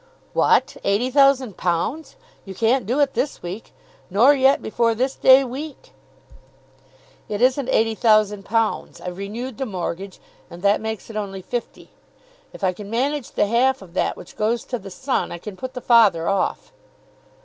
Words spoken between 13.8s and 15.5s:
of that which goes to the son, I